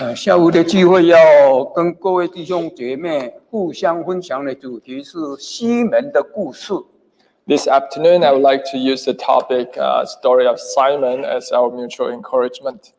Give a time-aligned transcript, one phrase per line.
[0.00, 6.72] 呃，下午的聚会要跟各位弟兄姐妹互相分享的主题是西门的故事。
[7.46, 12.10] This afternoon, I would like to use the topic uh, story of Simon as our mutual
[12.10, 12.92] encouragement.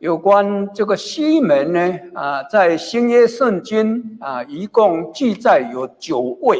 [0.00, 6.58] 有关这个西门呢，啊，在新约圣经啊，一共记载有九位。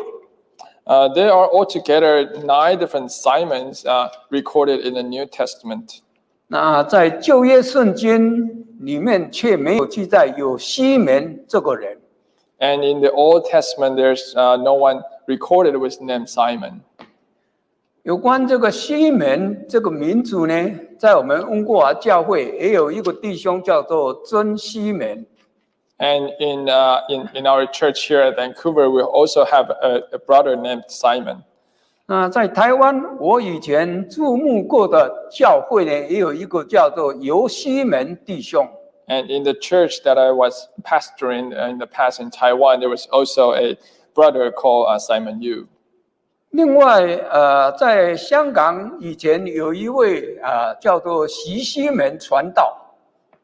[0.85, 6.04] Uh, there are altogether nine different Simons uh, recorded in the New Testament.
[6.55, 11.99] 那在旧约圣经里面却没有记载有西门这个人。
[12.61, 16.83] And in the Old Testament, there's uh, no one recorded with name Simon.
[18.05, 20.55] 有关这个西门这个民族呢，
[20.97, 25.27] 在我们温哥华教会也有一个弟兄叫做真西门。
[25.99, 30.55] And in, uh, in, in our church here at Vancouver, we also have a, a brother
[30.55, 31.43] named Simon.
[32.07, 38.69] 那在台湾，我以前注目过的教会呢，也有一个叫做游西门弟兄。
[39.07, 43.55] And in the church that I was pastoring in the past in Taiwan, there was also
[43.55, 43.77] a
[44.15, 45.67] brother called uh, Simon Yu.
[46.51, 52.81] 另外，呃，在香港以前有一位啊、呃叫做徐西门传道。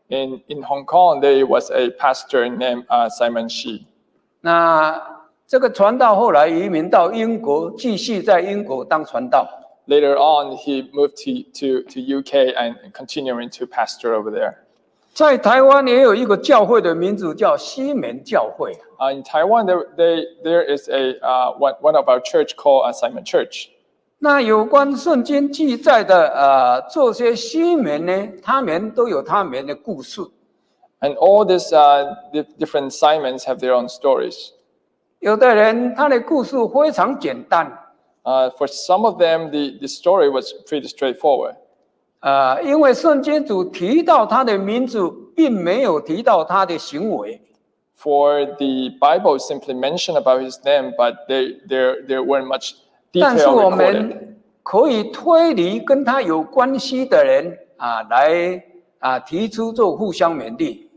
[0.08, 3.86] In, in Hong Kong, there was a pastor named uh, Simon Shi.
[4.40, 5.19] 那
[5.50, 9.48] 这个传道后来移民到英国，继续在英国当传道。
[9.88, 14.54] Later on, he moved to, to, to UK and continuing to pastor over there.
[15.12, 18.72] 在台湾也有一个教会的名字叫西门教会。
[19.00, 22.92] Uh, in Taiwan, there, they, there is a, uh, one, one of our church called uh,
[22.92, 23.70] Simon Church.
[24.20, 30.20] 那有关圣经记载的呃这些西门呢，他们都有他们的故事。
[31.00, 34.50] And all these uh, di- different Simons have their own stories.
[35.20, 37.70] 有的人他的故事非常简单
[38.22, 41.56] ，Uh, for some of them, the, the story was pretty straightforward.
[42.20, 45.00] 呃，因为圣经主提到他的名字，
[45.36, 47.40] 并没有提到他的行为。
[47.96, 52.72] For the Bible simply mentioned about his name, but they, there, there weren't much
[53.12, 53.92] 但是 detail 我 recorded.
[53.92, 58.62] 们可以推理跟他有关系的人啊，来
[59.00, 60.89] 啊提出做互相勉励。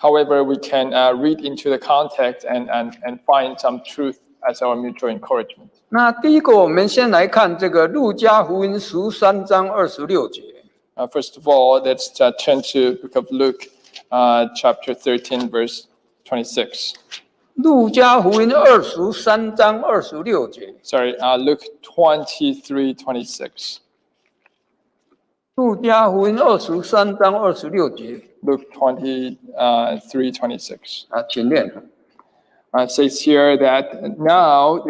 [0.00, 4.18] However, we can uh, read into the context and, and, and find some truth
[4.48, 5.70] as our mutual encouragement.
[5.88, 10.42] 那第一个，我们先来看这个路加福音十三章二十六节。
[10.96, 13.66] Uh, first of all, let's uh, turn to Book of Luke,
[14.10, 15.84] uh, chapter 13, verse
[16.24, 16.94] 26.
[17.54, 23.78] 路加福音二十三章二十六节， Sorry, uh, Luke 23, 26.
[25.56, 31.06] 路加福音二十三章二十六节 Luke 23, 26.
[31.08, 31.64] 啊，请念。
[32.72, 34.84] Uh, it says here that now,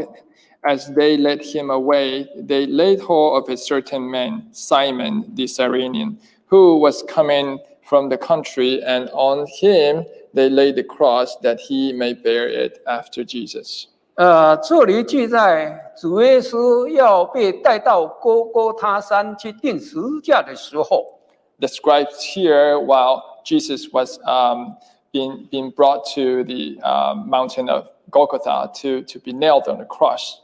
[0.62, 6.18] as they led him away, they laid hold of a certain man, Simon the Cyrenian,
[6.46, 10.04] who was coming from the country, and on him
[10.34, 13.86] they laid the cross that he may bear it after Jesus.
[14.15, 21.19] 呃，这里记载主耶稣要被带到哥哥他山去定十字架的时候
[21.59, 24.75] ，Described here while Jesus was um,
[25.11, 29.85] being, being brought to the uh, mountain of Golgotha to, to be nailed on the
[29.85, 30.39] cross.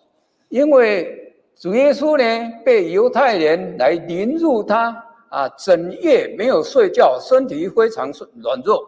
[0.49, 8.11] 因为主耶稣呢被犹太人来凌辱他啊，整夜没有睡觉，身体非常
[8.41, 8.81] 软弱。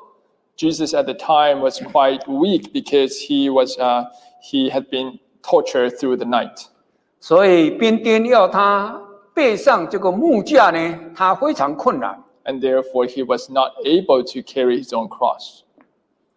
[0.59, 4.05] Jesus at the time was quite weak because he was uh,
[4.41, 6.67] he had been tortured through the night.
[7.21, 9.01] 所以兵丁要他
[9.35, 12.23] 背上这个木架呢，他非常困难。
[12.45, 15.63] and therefore he was not able to carry his own cross.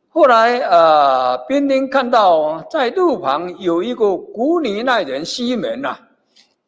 [0.09, 5.95] 后来，呃，兵丁看到在路旁有一个古尼奈人西门呐、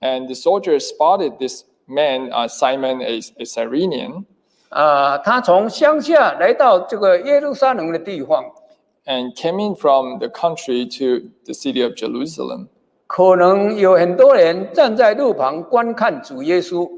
[0.01, 4.25] And the soldiers spotted this man, uh, Simon, a, a Cyrenian,
[4.74, 8.44] 啊，他从乡下来到这个耶路撒冷的地方
[9.06, 12.66] ，and came in from the country to the city of Jerusalem.
[13.06, 16.90] 可能有很多人站在路旁观看主耶稣。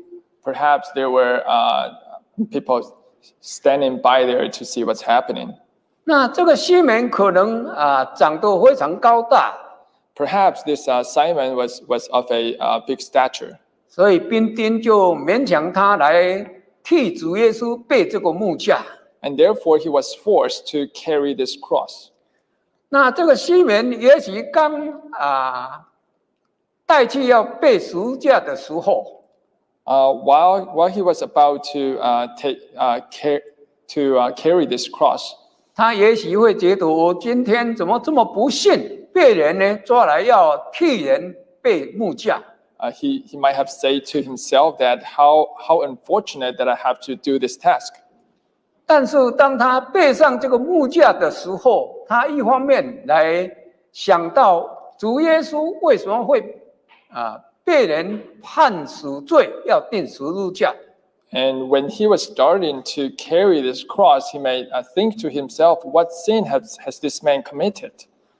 [0.42, 1.90] Perhaps there were uh,
[2.50, 2.82] people
[3.42, 5.54] standing by there to see what's happening.
[6.04, 9.54] 那这个西门可能啊长得非常高大
[10.14, 13.58] ，Perhaps this uh, Simon was, was of a uh, big stature.
[13.88, 16.46] 所以兵丁就勉强他来
[16.86, 18.86] 替主耶稣背这个木架。
[19.22, 22.10] And therefore he was forced to carry this cross.
[22.88, 24.88] 那这个西门也许刚
[25.18, 25.88] 啊
[26.86, 29.24] 带去要背十字架的时候
[29.84, 33.42] ，Uh, while, while he was about to, uh, take, uh, carry
[33.88, 35.32] to uh, carry this cross,
[35.74, 42.40] 他也许会觉得我今天怎么这么不幸，被人呢抓来要替人背木架。
[42.79, 47.15] uh, he, he might have said to himself that how, how unfortunate that I have to
[47.15, 47.93] do this task.
[48.85, 53.49] 但是当他背上这个木架的时候，他一方面来
[53.91, 56.61] 想到主耶稣为什么会
[57.09, 60.75] 啊被人判死罪，要钉十字架。
[61.31, 65.79] And when he was starting to carry this cross, he may uh, think to himself,
[65.85, 67.93] What sin has, has this man committed?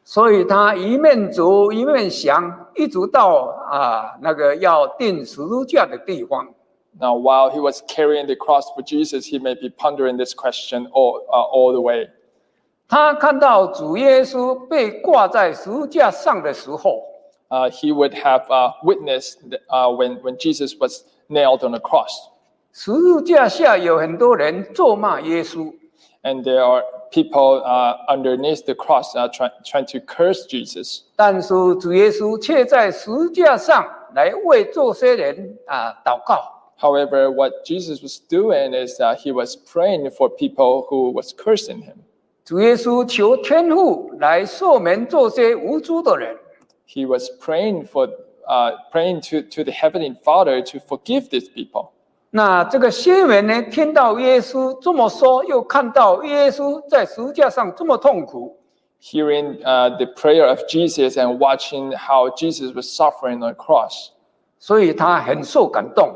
[0.09, 6.47] 所以他一面走一面想，一直到啊那个要钉十字架的地方。
[7.01, 11.27] Now, while he was carrying the cross for Jesus, he may be pondering this question all,
[11.29, 12.09] uh, all the way.
[12.89, 17.03] 他看到主耶稣被挂在十字架上的时候
[17.49, 19.39] ，Uh, he would have uh, witnessed
[19.69, 22.13] uh, when, when Jesus was nailed on the cross.
[22.73, 25.75] 十字架下有很多人咒骂耶稣
[26.23, 31.04] ，And there are people uh, underneath the cross uh, try, trying to curse Jesus.
[31.16, 36.62] 但是主耶稣却在十字架上来为这些人啊祷告。
[36.80, 41.84] However, what Jesus was doing is that he was praying for people who was cursing
[41.84, 41.98] him.
[42.44, 46.36] 主耶稣求天父来赦免这些无辜的人。
[46.88, 48.10] He was praying for
[48.48, 51.92] uh, praying to, to the heavenly Father to forgive these people.
[52.36, 58.58] 那这个西门呢，听到耶稣这么说，又看到耶稣在十字架上这么痛苦，
[59.02, 64.12] Hearing uh, the prayer of Jesus and watching how Jesus was suffering on the cross,
[64.60, 66.14] 所以他很受感动。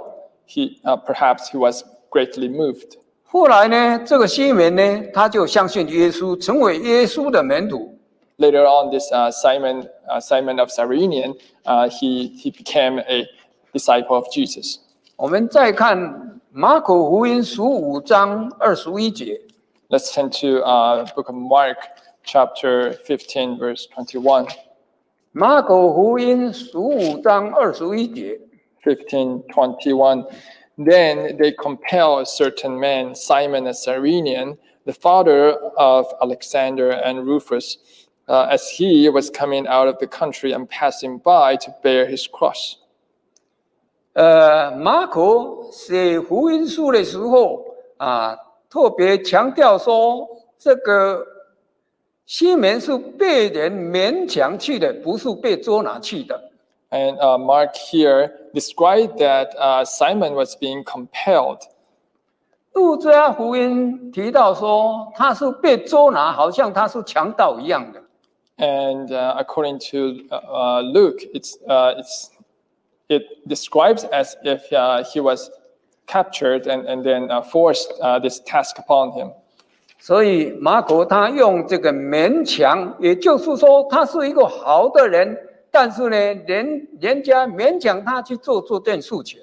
[0.47, 2.97] he uh, perhaps he was greatly moved.
[3.23, 7.91] 后来呢，这个西门呢，他就相信耶稣，成为耶稣的门徒。
[8.37, 13.25] Later on, this uh, Simon uh, Simon of Cyrenian, uh, he he became a
[13.73, 14.79] disciple of Jesus.
[15.19, 19.41] 我们再看马可福音十五章二十一节，
[19.89, 21.77] Let's turn to uh, book of Mark,
[22.23, 24.47] chapter 15, verse 21.
[25.31, 28.39] 马可福音十五章二十一节，
[28.83, 30.25] 15, 21.
[30.77, 37.77] Then they compel a certain man, Simon a Cyrenian, the father of Alexander and Rufus,
[38.27, 42.27] uh, as he was coming out of the country and passing by to bear his
[42.27, 42.77] cross.
[44.14, 45.22] 呃，马可
[45.70, 47.64] 写福音书的时候
[47.96, 48.36] 啊，
[48.68, 50.26] 特别强调说，
[50.58, 51.24] 这个
[52.26, 56.50] 西门是被人勉强去的，不是被捉拿去的。
[56.90, 61.60] And uh, Mark here described that uh, Simon was being compelled.
[62.72, 68.02] 路加福音提到说，他是被捉拿，好像他是强盗一样的。
[68.58, 72.30] And uh, according to uh, uh, Luke, it's, uh, it's,
[73.09, 75.49] it describes as if uh, he was
[76.07, 79.31] captured and, and then uh, forced uh, this task upon him.
[79.99, 85.37] 所以马可他用这个勉强，也就是说他是一个好的人，
[85.71, 89.39] 但是呢，人人家勉强他去做这件事情。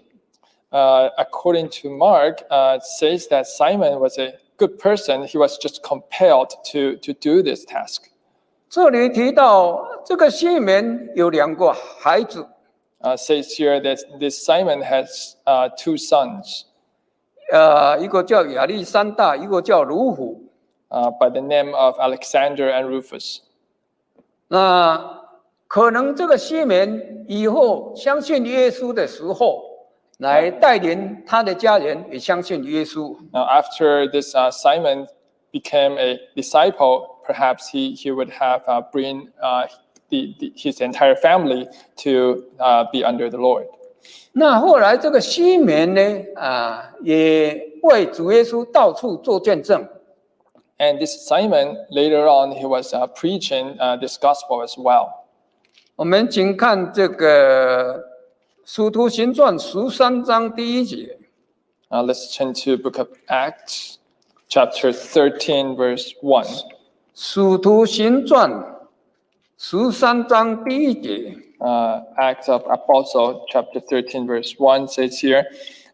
[0.70, 5.26] Uh, according to Mark, uh, it says that Simon was a good person.
[5.26, 8.04] He was just compelled to, to do this task.
[8.70, 12.46] 这里提到这个西门有两个孩子， Uh,
[13.16, 16.64] says here that this Simon has uh, two sons
[17.52, 20.48] 呃，一个叫亚历山大，一个叫卢虎。
[20.92, 23.38] uh, by the name of Alexander and Rufus.
[24.48, 25.20] 那
[25.66, 29.62] 可能这个西门以后相信耶稣的时候，
[30.18, 33.16] 来带领他的家人也相信耶稣。
[33.32, 35.08] Now, after this uh, Simon
[35.50, 39.66] became a disciple, perhaps he, he would have uh, bring uh,
[40.10, 43.66] the, the, his entire family to uh, be under the Lord.
[44.32, 46.00] 那后来这个西门呢，
[46.36, 49.86] 啊，也为主耶稣到处做见证。
[50.78, 55.10] And this Simon, later on, he was uh, preaching uh, this gospel as well.
[55.94, 57.98] 我们请看这个《
[58.64, 61.18] 使徒行传》十三章第一节。
[61.90, 63.96] Uh, let's turn to book of Acts,
[64.48, 66.44] chapter 13, verse 1.
[67.14, 68.50] 《使徒行传》
[71.61, 75.47] uh, Acts of Apostle chapter 13 verse 1 says here,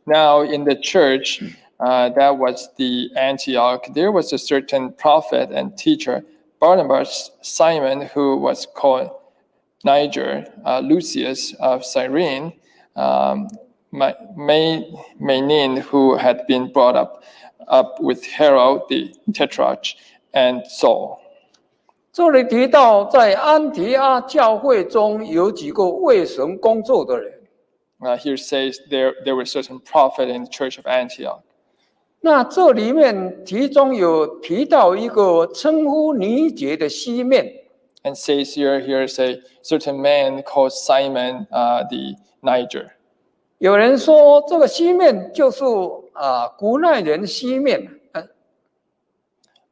[0.05, 1.41] now in the church
[1.79, 6.25] uh, that was the Antioch, there was a certain prophet and teacher,
[6.60, 9.12] Barnabas Simon, who was called
[9.86, 12.51] Niger, uh, Lucius of Cyrene,
[12.98, 13.48] um,
[13.93, 17.24] Manaen, who had been brought up,
[17.70, 19.96] up with Herod the Tetrarch,
[20.34, 21.23] and Saul.
[22.13, 27.34] 这里提到，在安提阿教会中有几个为神工作的人。
[28.01, 31.39] Uh, here says there, there were certain prophet in the church of Antioch.
[32.22, 37.51] 那这里面其中有提到一个称呼尼杰的西面
[38.03, 42.89] ，and says here, here say certain man called Simon uh, the Niger.
[43.58, 45.63] 有人说这个西面就是
[46.13, 47.88] 啊古奈人西面，呃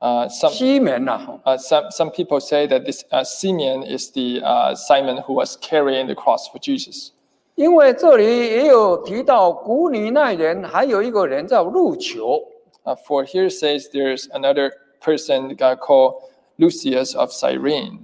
[0.04, 4.74] Uh, some 西门呐、吼 uh, some some people say that this uh, Simeon is the uh,
[4.74, 7.12] Simon who was carrying the cross for Jesus.
[7.54, 12.42] 因为这里也有提到古里奈人，还有一个人叫路球。
[12.84, 16.16] Uh, for here says there's another person uh, called
[16.58, 18.00] Lucius of Cyrene.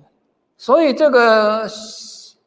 [0.56, 2.38] 所以这个西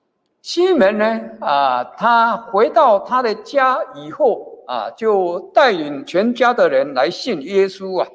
[0.42, 8.06] 西门呢，啊，他回到他的家以后啊，就带领全家的人来信耶稣啊。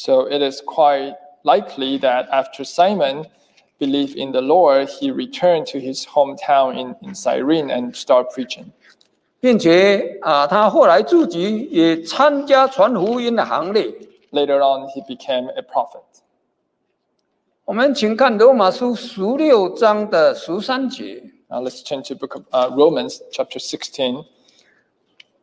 [0.00, 3.26] So it is quite likely that after Simon
[3.78, 8.72] believed in the Lord, he returned to his hometown in, in Cyrene and started preaching.
[9.40, 13.92] 并且啊，他后来自己也参加传福音的行列。
[14.32, 16.02] Later on, he became a prophet.
[17.64, 21.22] 我们请看罗马书十六章的十三节。
[21.48, 24.24] Now let's turn to book of uh, Romans chapter 16.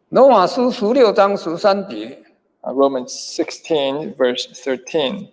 [0.09, 2.21] 罗马书十六章十三节，
[2.67, 5.29] Uh, Romans 16, verse 13.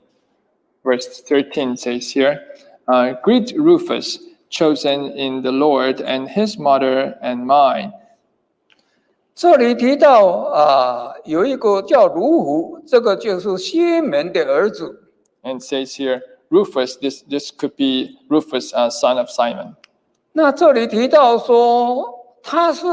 [0.82, 2.40] Verse 13 says here,
[2.88, 7.92] uh, Greet Rufus, chosen in the Lord, and his mother and mine.
[9.34, 15.04] 这里提到啊，有一个叫卢虎，这个就是西门的儿子。
[15.42, 19.76] And says here, Rufus, this, this could be Rufus, uh, son of Simon.
[20.32, 22.88] 那这里提到说，他是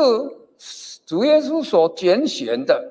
[1.06, 2.82] 主耶稣所拣选的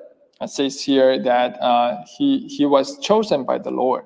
[0.41, 4.03] It says here that uh, he, he was chosen by the Lord.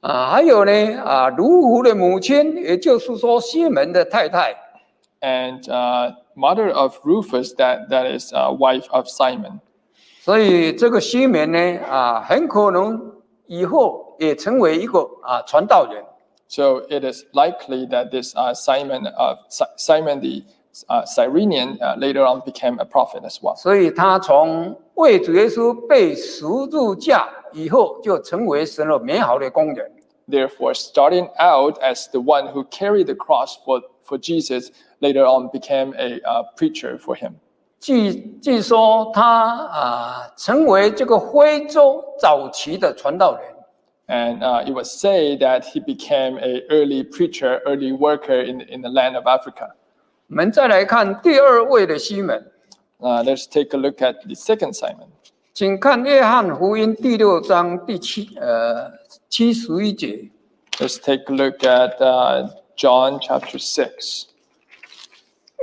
[0.00, 0.30] 啊。
[0.30, 4.56] 还有呢啊，卢虎的母亲，也就是说西门的太太
[5.20, 9.60] and uh, mother of Rufus, that, that is uh, wife of Simon.
[10.20, 13.12] 所以这个西门呢啊，很可能
[13.46, 16.04] 以后也成为一个啊传道人。
[16.48, 20.42] So it is likely that this uh, Simon of Si- Simon the
[20.88, 23.54] uh, Cyrenian uh, later on became a prophet as well.
[23.56, 29.90] 所以他从为主耶稣被十字架以后，就成为神的美好的工人。
[30.28, 35.48] Therefore, starting out as the one who carried the cross for, for Jesus, later on
[35.50, 37.32] became a uh, preacher for him.
[37.80, 43.42] 据据说他啊成为这个非洲早期的传道人。
[44.06, 48.82] And uh, it was said that he became a early preacher, early worker in, in
[48.82, 49.74] the land of Africa.
[50.28, 52.50] 我们再来看第二位的西门，
[52.98, 55.08] Uh, let's take a look at the second Simon.
[55.52, 58.90] 请看约翰福音第六章第七呃
[59.28, 60.30] 七十一节。
[60.78, 64.24] Let's take a look at uh, John chapter 6.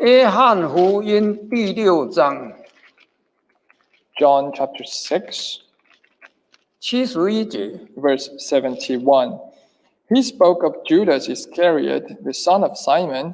[0.02, 2.54] 约翰福音第六章
[4.18, 5.60] John chapter 6,
[6.80, 9.40] 七十一节， verse 71.
[10.10, 13.34] He spoke of Judas Iscariot, the son of Simon,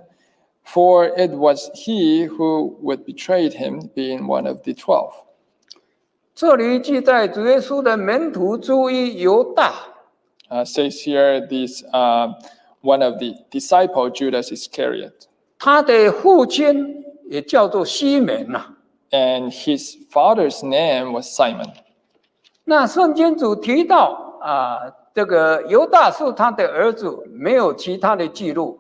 [0.70, 5.14] for it was he who would betray him, being one of the twelve.
[6.34, 9.74] 这里记载主耶稣的门徒之一犹大，
[10.50, 12.32] Uh, says here, this uh,
[12.82, 15.14] one of the disciple Judas Iscariot,
[15.58, 18.76] 他的父亲也叫做西门呐、
[19.12, 21.72] and his father's name was Simon.
[22.66, 24.80] 那圣经主提到啊，
[25.14, 28.79] 这个犹大是他的儿子，没有其他的记录。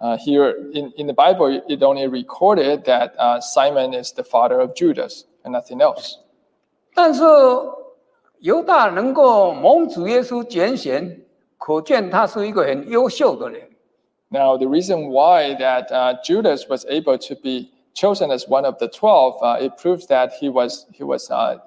[0.00, 4.60] Uh, here in, in the Bible, it only recorded that uh, Simon is the father
[4.60, 6.18] of Judas and nothing else.
[6.94, 7.22] 但是
[8.40, 11.20] 犹大能够蒙主耶稣拣选，
[11.58, 13.62] 可见他是一个很优秀的人。
[14.28, 18.76] Now, the reason why that uh, Judas was able to be chosen as one of
[18.78, 21.58] the twelve, uh, it proves that he was he was uh,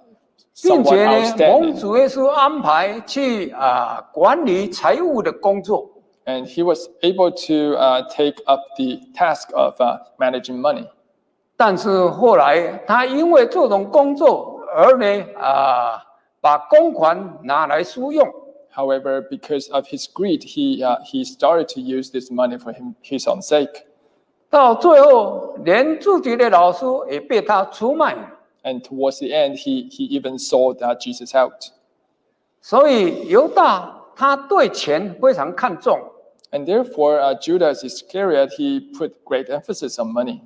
[0.62, 1.12] 并 someone 且呢，
[1.48, 5.90] 蒙 outstanding, 主耶稣安排去啊管理财务的工作，
[6.26, 10.88] and he was able to uh, take up the task of uh, managing money.
[11.58, 16.02] 但是后来他因为这种工作而呢啊
[16.40, 18.26] 把公款拿来输用，
[18.74, 22.94] However, because of his greed, he uh, he started to use this money for him,
[23.04, 23.84] his own sake,
[24.50, 28.22] 到最后连自己的老师也被他出卖了。
[28.64, 31.72] and towards the end, he he even sold uh, Jesus out.
[32.62, 36.00] 所以犹大他对钱非常看重，
[36.54, 40.42] And therefore, uh, Judas Iscariot he put great emphasis on money,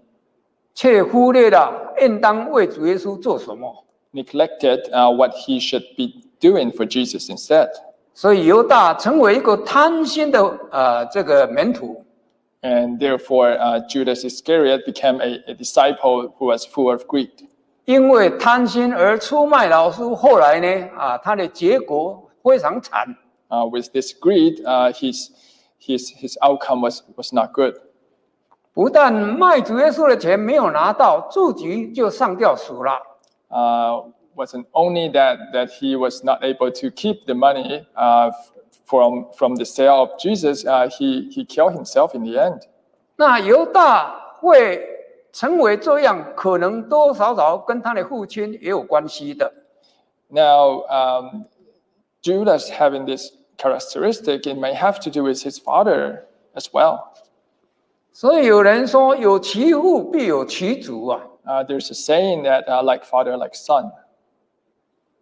[0.73, 3.85] 却忽略了应当为主耶稣做什么。
[4.13, 7.69] neglected uh, what he should be doing for Jesus instead.
[8.13, 10.39] 所以犹大成为一个贪心的
[10.71, 12.03] 呃这个门徒。
[12.61, 17.31] And therefore, uh, Judas Iscariot became a, a disciple who was full of greed.
[17.85, 23.15] 因为贪心而出卖老师，后来呢，啊，他的结果非常惨。
[23.49, 25.29] Uh, with this greed, uh, his,
[25.79, 27.75] his, his outcome was, was not good.
[28.73, 33.01] 不但卖主耶稣的钱没有拿到，自己就上吊死了。
[33.49, 38.51] Uh, wasn't only that, that he was not able to keep the money uh, f-
[38.85, 42.61] from from the sale of Jesus, uh, he he killed himself in the end.
[43.15, 44.81] 那犹大会
[45.31, 49.53] 成为这样，可能多多少少跟他的父亲也有关系的。
[50.29, 51.45] Now, um,
[52.23, 56.99] Judas having this characteristic, it may have to do with his father as well.
[58.11, 61.21] 所以有人说，有其父必有其主啊。
[61.45, 63.91] Uh, there's a saying that uh, like father, like son.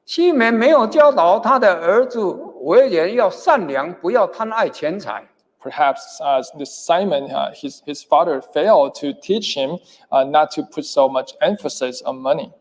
[0.06, 2.20] 西门没有教导他的儿子
[2.62, 5.24] 为人要善良，不要贪爱钱财。
[5.64, 9.78] Perhaps uh, this Simon, uh, his, his father failed to teach him
[10.10, 12.52] uh, not to put so much emphasis on money.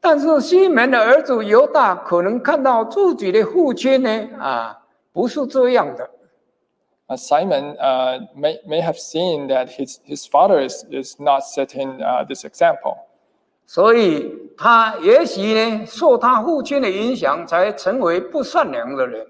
[0.00, 4.78] 但是西门的儿子犹大可能看到自己的父亲呢，啊，
[5.18, 6.10] 不是这样的。
[7.06, 12.00] Uh, Simon uh, may, may have seen that his, his father is, is not setting
[12.00, 12.96] uh, this example.
[13.66, 19.26] 所以他也许呢，受他父亲的影响，才成为不善良的人。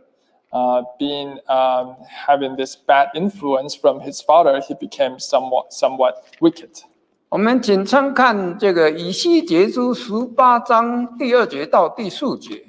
[0.50, 6.82] Uh, being um, having this bad influence from his father, he became somewhat somewhat wicked.
[7.28, 12.64] 我们请参看这个以西结书十八章第二节到第四节。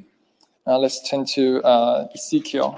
[0.64, 2.78] Uh, let's turn to uh, Ezekiel.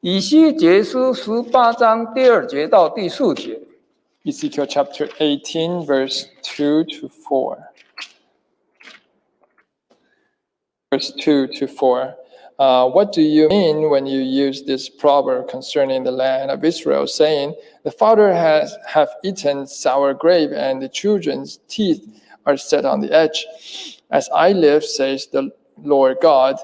[0.00, 3.60] 以西结书十八章第二节到第四节。
[4.24, 7.58] Ezekiel chapter 18, verse 2 to 4.
[10.90, 12.16] Verse 2 to 4.
[12.58, 17.06] Uh, what do you mean when you use this proverb concerning the land of Israel,
[17.06, 22.06] saying, The father has have eaten sour grape, and the children's teeth
[22.46, 23.46] are set on the edge?
[24.10, 25.50] As I live, says the
[25.82, 26.56] Lord God,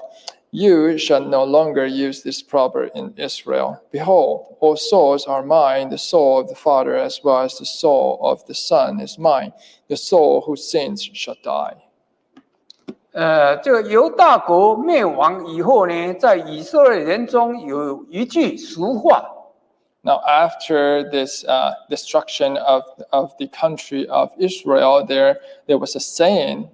[0.53, 3.81] you shall no longer use this proverb in Israel.
[3.91, 8.19] Behold, all souls are mine, the soul of the Father as well as the soul
[8.21, 9.53] of the Son is mine.
[9.87, 11.77] The soul who sins shall die.
[13.11, 19.35] 呃，这个犹大国灭亡以后呢，在以色列人中有一句俗话，
[20.01, 25.99] Now, after this uh, destruction of, of the country of Israel, there, there was a
[25.99, 26.67] saying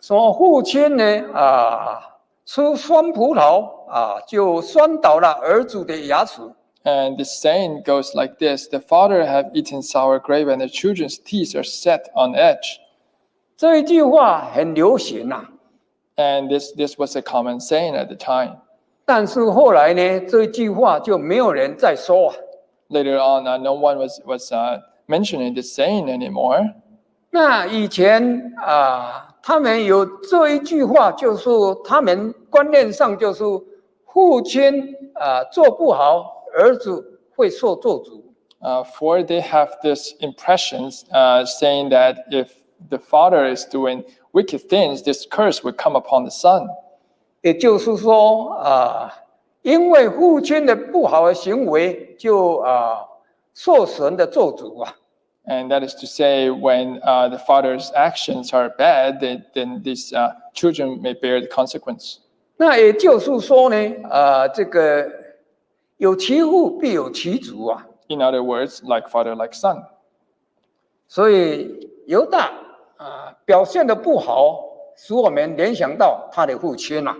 [0.00, 2.09] 说父亲呢啊
[2.53, 6.41] 吃酸葡萄啊，就酸倒了儿子的牙齿。
[6.83, 11.55] And the saying goes like this The father have eaten sour grape, and the children's teeth
[11.55, 12.79] are set on edge.
[13.55, 15.45] 这一句话很流行呐、
[16.17, 18.57] And this, this was a common saying at the time.
[19.05, 22.35] 但是后来呢，这句话就没有人再说啊。
[22.89, 26.73] Later on, uh, no one was, was uh, mentioning this saying anymore.
[27.29, 31.49] 那以前啊，他们有这一句话，就是
[31.83, 33.43] 他们观念上就是
[34.05, 38.23] 父亲啊做不好，儿子会受做主。
[38.61, 42.49] Uh, for they have this impressions uh, saying that if
[42.89, 46.67] the father is doing wicked things, this curse would come upon the son.
[47.41, 49.11] 也就是说啊，
[49.63, 53.03] 因为父亲的不好的行为，就啊
[53.55, 54.95] 受神的做主啊。
[55.48, 60.32] And that is to say, when uh, the father's actions are bad, then, then these uh,
[60.54, 62.18] children may bear the consequence.
[62.56, 63.76] 那也就是说呢，
[64.10, 65.08] 啊，这个
[65.98, 67.86] 有其父必有其主啊。
[68.08, 69.84] In other words, like father, like son.
[71.06, 72.50] 所以犹大
[72.96, 74.58] 啊表现的不好，
[74.96, 77.16] 使我们联想到他的父亲啊。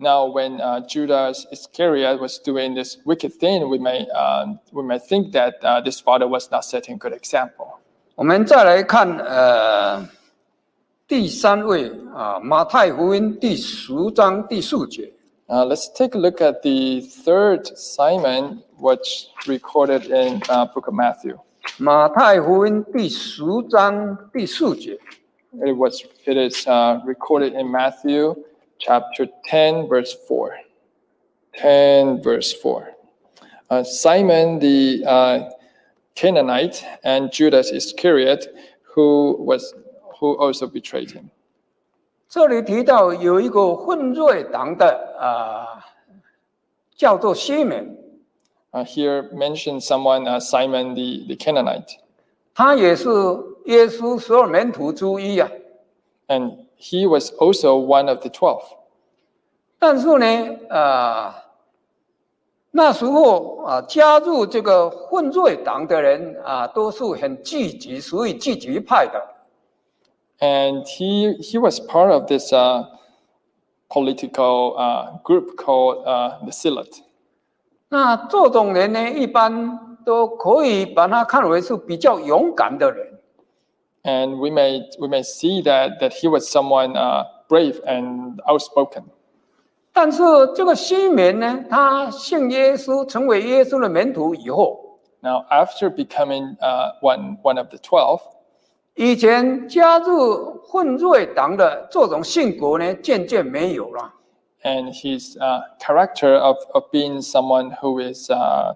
[0.00, 4.98] Now, when uh, Judas Iscariot was doing this wicked thing, we may um, we may
[4.98, 7.80] think that uh, this father was not setting good example.
[8.14, 10.08] 我们再来看呃
[11.06, 15.12] 第三位啊马太福音第十章第四节。
[15.48, 20.94] Uh, let's take a look at the third Simon, which recorded in uh, Book of
[20.94, 21.38] Matthew.
[21.78, 24.98] 马太福音第十章第四节，
[25.52, 28.36] It was it is uh, recorded in Matthew
[28.78, 30.56] chapter 10, verse 4.
[31.54, 32.94] 10, verse 4.
[33.70, 35.50] Uh, Simon the uh,
[36.14, 38.46] Canaanite and Judas Iscariot,
[38.94, 39.74] who was
[40.20, 41.30] who also betrayed him.
[42.28, 45.84] 这里提到有一个混瑞党的啊，
[46.94, 47.96] 叫做西门，
[48.70, 51.96] Uh, here mentioned someone, uh, Simon the, the Canaanite,
[52.54, 53.08] 他也是
[53.64, 55.50] 耶稣十二门徒之一啊。
[56.28, 58.63] and he was also one of the twelve.
[59.79, 60.25] 但是呢，
[60.69, 61.33] 啊、呃，
[62.71, 69.21] 那时候啊，加入这个混罪党的人啊，都是很积极，属于积极派的。
[70.39, 72.85] And he he was part of this uh,
[73.89, 77.01] political uh, group called uh, the Zealot.
[77.89, 83.12] 那这种人呢，一般都可以把他看为是比较勇敢的人。
[84.02, 89.04] And we may we may see that that he was someone uh, brave and outspoken.
[89.92, 90.22] 但是
[90.54, 98.20] 这个西门呢，他信耶稣，成为耶稣的门徒以后， Now, after becoming uh, one, one of the 12,
[98.94, 104.14] 以前加入混瑞党的这种性格呢，渐渐没有了。
[104.62, 108.74] and his uh, character of, of being someone who is uh,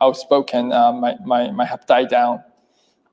[0.00, 2.40] outspoken uh, might, might, might have died down.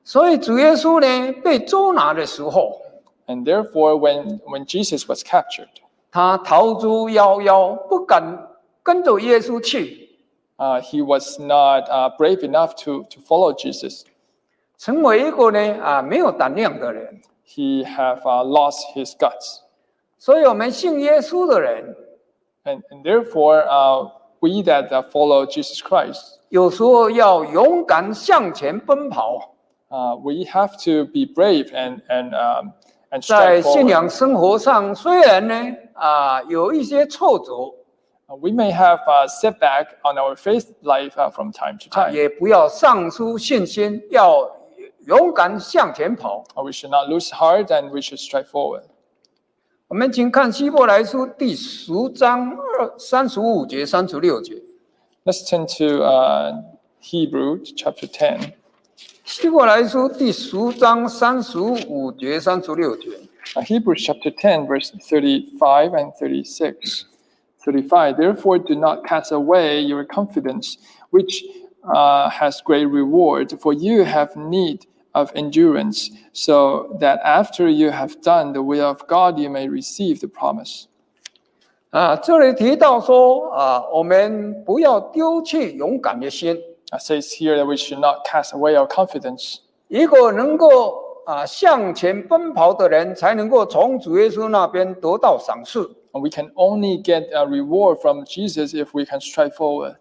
[0.07, 2.81] 所以主耶稣呢被捉拿的时候
[3.25, 5.67] ，And therefore, when, when Jesus was captured,
[6.09, 8.47] 他逃之夭夭，不敢
[8.81, 10.07] 跟着耶稣去
[10.55, 14.03] ，uh, he was not uh, brave enough to, to follow Jesus.
[14.77, 17.21] 成为一个呢啊没有胆量的人。
[17.45, 19.59] He have uh, lost his guts.
[20.17, 21.97] 所以，我们信耶稣的人
[22.63, 29.55] ，And, and therefore, uh, we that uh, follow Jesus Christ, 有时候要勇敢向前奔跑。
[29.88, 32.72] uh, we have to be brave and, and, um,
[33.10, 33.88] and 在 strive 信 forward.
[33.90, 35.54] 仰生活上，虽然呢
[35.94, 37.52] 啊有一些挫折，
[38.28, 42.06] Uh, we may have a setback on our faith life uh, from time to 啊
[42.06, 42.14] time.
[42.14, 44.48] 也不要丧失信心，要
[45.06, 46.44] 勇敢向前跑。
[46.54, 48.84] Uh, we should not lose heart and we should strive forward.
[49.88, 54.54] 我们请看希伯来书第十章二三十五节、三十六节。
[55.24, 56.62] Let's turn to uh,
[57.02, 58.52] Hebrew chapter 10.
[59.26, 63.08] 希伯来书第十章三十五节、三十六节。
[63.54, 67.06] Uh, Hebrews chapter 10, verse 35 and 36.
[67.64, 68.16] 35.
[68.16, 70.76] Therefore, do not cast away your confidence,
[71.10, 71.44] which
[71.84, 78.20] uh, has great reward, for you have need of endurance, so that after you have
[78.22, 80.86] done the will of God, you may receive the promise.
[81.90, 86.58] 啊，这里提到说啊，我们不要丢弃勇敢的心。
[86.92, 89.58] It says here that we should not cast away our confidence.
[89.88, 95.90] 一个能够啊向前奔跑的人，才能够从主耶稣那边得到赏赐。
[96.12, 99.96] And we can only get a reward from Jesus if we can strive forward.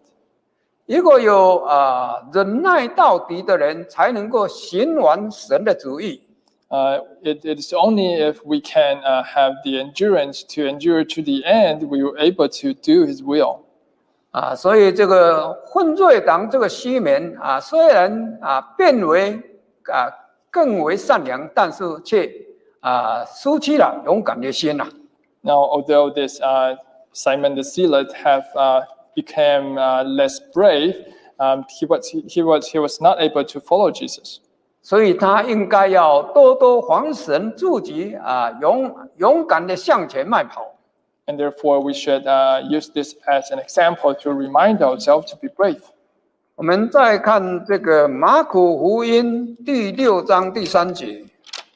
[0.85, 6.21] 一个有啊忍耐到底的人，才能够行完神的旨意。
[6.69, 11.21] Uh, it, it is only if we can uh, have the endurance to endure to
[11.21, 13.59] the end, we were able to do His will.
[14.36, 19.32] 啊，所以这个混瑞党这个西门啊，虽然啊变为
[19.90, 20.12] 啊
[20.50, 22.30] 更为善良，但是却
[22.80, 24.86] 啊失去了勇敢的心呐、
[25.40, 26.76] Now, although this uh,
[27.14, 28.82] Simon the Zealot have uh,
[29.14, 30.94] become uh, less brave,
[31.38, 34.40] um, he was he was he was not able to follow Jesus.
[34.82, 40.75] 所以他应该要多多防神自己啊，勇勇敢的向前迈跑。
[41.27, 45.81] And therefore, we should uh, use this as an example to remind ourselves to be brave.
[46.55, 51.23] 我们再看这个马可福音第六章第三节，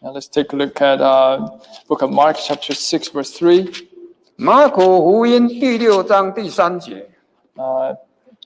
[0.02, 1.40] Now, let's take a look at uh,
[1.88, 3.88] Book of Mark, chapter six, verse three.
[4.36, 7.10] 马可福音第六章第三节，
[7.56, 7.96] Uh,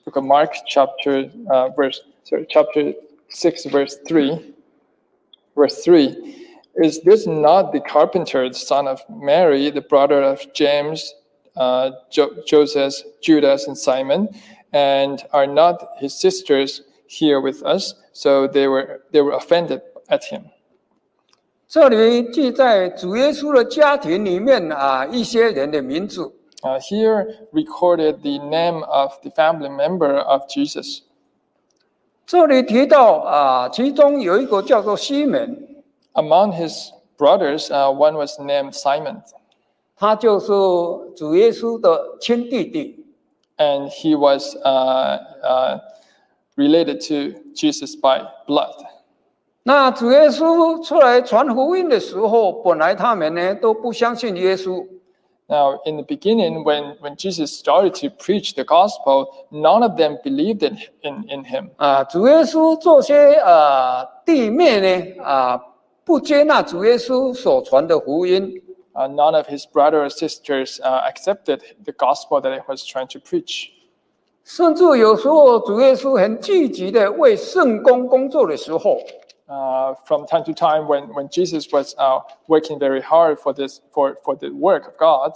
[0.04, 2.94] Book of Mark, chapter uh, verse sorry, chapter
[3.28, 4.54] six, verse three.
[5.56, 6.16] Verse three.
[6.76, 11.14] Is this not the carpenter, the son of Mary, the brother of James,
[11.56, 14.28] uh, jo- Joseph, Judas, and Simon?
[14.72, 17.94] And are not his sisters here with us?
[18.12, 20.44] So they were they were offended at him.
[21.68, 26.32] 这里记在主耶稣的家庭里面啊一些人的名字。
[26.62, 31.00] Uh, here recorded the name of the family member of Jesus.
[32.26, 35.73] 这里提到啊，其中有一个叫做西门，
[36.14, 39.22] Among his brothers, uh, one was named Simon,
[39.96, 40.46] 他就是
[41.14, 43.04] 主耶稣的亲弟弟。
[43.58, 45.78] and he was uh, uh,
[46.56, 48.72] related to Jesus by blood.
[49.62, 54.86] 那主耶稣出来传福音的时候，本来他们呢都不相信耶稣，
[55.46, 60.16] Now, in the beginning, when, when Jesus started to preach the gospel, none of them
[60.22, 61.70] believed in, in, in him.
[61.76, 65.60] 啊，主耶稣这些呃弟妹呢啊
[66.04, 72.84] 不接纳主耶稣所传的福音， Uh, none of his brothers or sisters uh, accepted the gospel that he was
[72.84, 73.68] trying to preach.
[74.42, 78.98] 甚至有时候主耶稣很积极的为圣工工作的时候，
[79.46, 83.80] Uh, from time to time, when, when Jesus was uh, working very hard for, this,
[83.92, 85.34] for, for the work of God,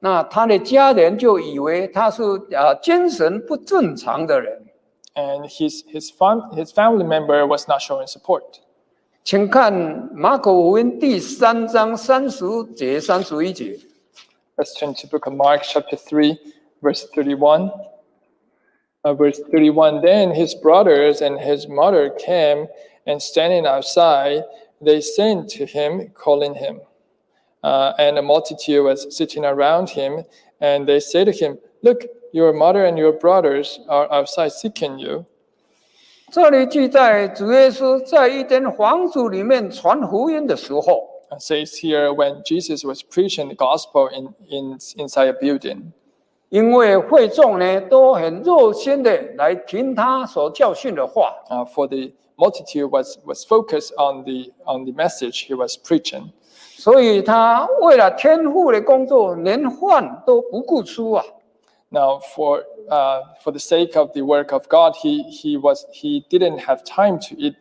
[0.00, 2.22] 那他的家人就以为他是
[2.54, 4.66] 啊精神不正常的人。
[5.14, 8.42] and his, his, fam- his family member was not showing support.
[9.28, 9.72] 请看
[10.12, 13.78] 马可福音第三章三十节、三十一节。
[14.56, 16.38] Let's turn to book of Mark, chapter 3,
[16.82, 17.70] verse 31.
[19.02, 22.68] Uh, verse 31 Then his brothers and his mother came,
[23.06, 24.44] and standing outside,
[24.80, 26.80] they sent to him, calling him.
[27.62, 30.24] Uh, and a multitude was sitting around him,
[30.60, 35.26] And they say to him, Look, your mother and your brothers are outside seeking you.
[36.31, 45.91] 这里记载主耶稣在一间房子里面传福音的时候，It says here when Jesus was preaching the gospel in, in inside a building.
[46.49, 56.29] 因为会众呢都很热心的来听他所教训的话，Uh, for the multitude was, was focused on the on the message he was preaching.
[56.77, 61.25] 所以他为了天父的工作，连饭都不顾出啊。
[61.91, 66.58] Now, for uh, for the sake of the work of God, he he was he didn't
[66.58, 67.56] have time to eat.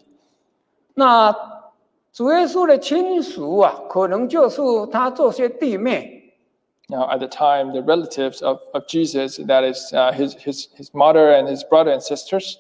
[0.96, 1.32] 那
[2.12, 6.22] 主耶稣的亲属啊，可能就是他这些弟妹。
[6.90, 10.94] Now, at the time, the relatives of, of Jesus, that is uh, his, his his
[10.94, 12.58] mother and his brother and sisters,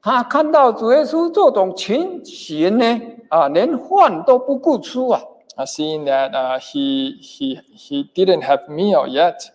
[0.00, 5.20] 他看到主耶稣这种情形呢，啊，连饭都不顾出啊，
[5.56, 9.50] uh, seeing that uh, he he he didn't have meal yet,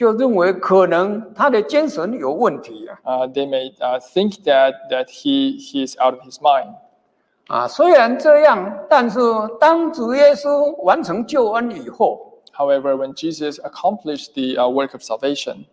[0.00, 2.96] 就认为可能他的精神有问题啊。
[3.04, 6.74] uh, they may uh, think that that he he is out of his mind.
[7.48, 9.20] 啊，虽然这样，但是
[9.60, 15.66] 当主耶稣完成救恩以后，However, when Jesus accomplished the uh, work of salvation,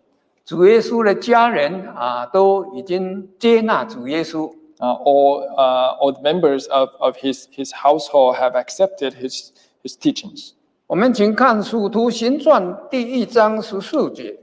[0.43, 4.51] 主耶稣的家人啊，都已经接纳主耶稣。
[4.79, 9.51] uh, all uh, all the members of, of his his household have accepted his
[9.83, 10.51] his teachings.
[10.86, 14.38] 我们请看《使徒行传》第一章十四节，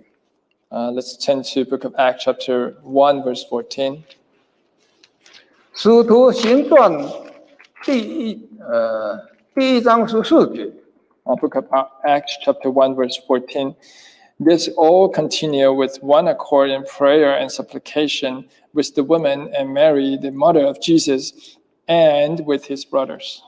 [0.70, 3.98] Uh, let's turn to Book of Acts, chapter one, verse fourteen.
[5.74, 6.92] 《使徒行传》
[7.84, 9.20] 第一呃
[9.56, 10.72] 第一章十四节。
[11.24, 11.65] Uh, Book of
[12.04, 13.76] Acts, chapter one, verse fourteen.
[14.39, 20.18] This all continue with one accord in prayer and supplication with the women and Mary,
[20.18, 23.44] the mother of Jesus, and with his brothers.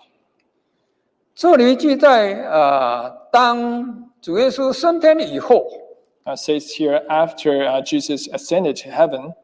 [1.36, 5.66] 这里记载，呃，当主耶稣升天以后
[6.24, 9.34] ，Uh, says here after uh, Jesus ascended to heaven,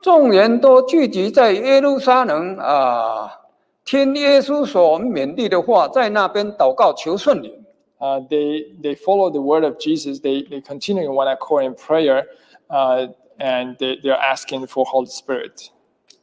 [0.00, 3.40] 众人都聚集在耶路撒冷啊、
[3.84, 7.52] 听耶稣所勉励的话，在那边祷告求圣灵。
[7.98, 10.20] uh, they they follow the word of Jesus.
[10.20, 12.22] They they continue in one accord in prayer,
[12.68, 13.08] uh,
[13.40, 15.70] and they, they are asking for Holy Spirit.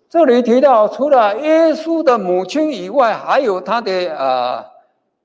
[0.10, 4.66] 这里提到，除了耶稣的母亲以外，还有他的呃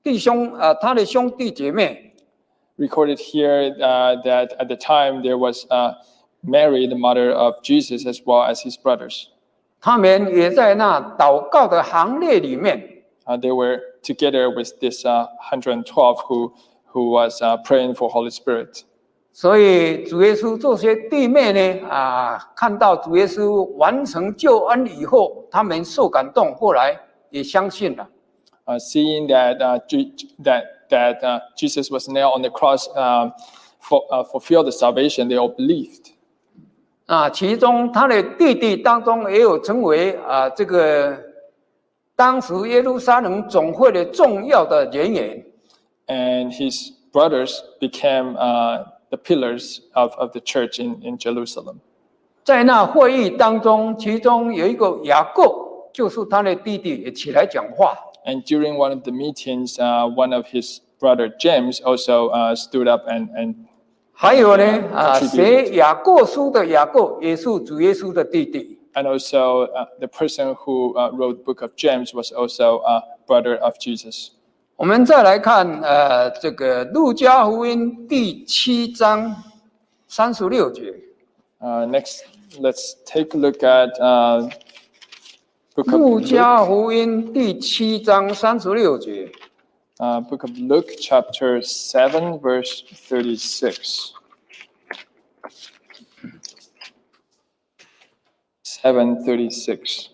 [0.05, 2.13] 弟兄啊、呃他的兄弟姐妹
[2.77, 5.95] ，Recorded here uh, that at the time there was uh,
[6.43, 9.29] Mary, the mother of Jesus, as well as his brothers.
[9.81, 13.01] 他们也在那祷告的行列里面。
[13.25, 15.85] Uh, they were together with this uh, 112
[16.27, 16.51] who
[16.93, 18.83] who was uh, praying for Holy Spirit.
[19.33, 26.95] 所以主耶稣这些弟妹呢，啊，看到主耶稣完成救恩以后，他们受感动，后来
[27.31, 28.07] 也相信了。
[28.65, 29.79] Uh, seeing that uh,
[30.43, 33.33] that that uh, Jesus was nailed on the cross um,
[33.79, 36.11] for uh, fulfill the salvation, they all believed.
[37.07, 41.15] 啊，其中他的弟弟当中也有成为啊这个
[42.15, 45.45] 当时耶路撒冷总会的重要的人员。
[46.07, 51.77] And his brothers became uh, the pillars of, of the church in, in Jerusalem.
[52.43, 55.43] 在那会议当中，其中有一个雅各，
[55.91, 57.95] 就是他的弟弟，也起来讲话。
[58.24, 63.06] And during one of the meetings, uh, one of his brother James also uh, stood up
[63.08, 63.54] and, and
[64.12, 68.78] 还有呢，啊， Contributed 写雅各书的雅各也是主耶稣的弟弟。
[68.94, 73.02] and also uh, the person who uh, wrote the book of James was also a
[73.26, 74.32] brother of Jesus.
[74.76, 79.34] 我们再来看，呃，这个路加福音第七章
[80.08, 80.94] 三十六节。
[81.60, 82.22] Uh, next,
[82.58, 84.50] let's take a look at uh,
[85.74, 86.28] book of 路 Luke.
[86.28, 89.30] 加福音第七章三十六节。
[90.00, 94.14] uh, book of Luke, chapter 7, verse 36.
[98.62, 100.08] 736.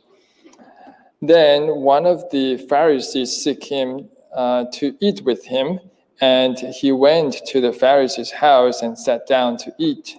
[1.23, 5.79] Then one of the Pharisees seek him uh, to eat with him,
[6.21, 10.17] and he went to the Pharisee's house and sat down to eat.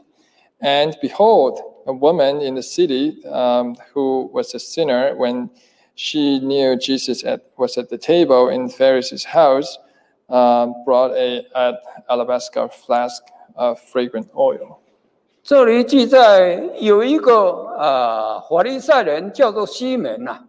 [0.62, 5.50] And behold, a woman in the city um, who was a sinner, when
[5.96, 9.78] she knew Jesus at, was at the table in the Pharisee's house,
[10.30, 11.78] um, brought a an
[12.10, 13.24] alabaster flask
[13.56, 14.80] of fragrant oil.
[15.44, 17.34] 这里记载有一个
[17.78, 20.44] 呃法利赛人叫做西门呐、